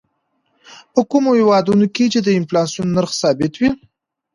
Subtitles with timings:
[0.93, 3.69] په کومو هېوادونو کې چې د انفلاسیون نرخ ثابت وي.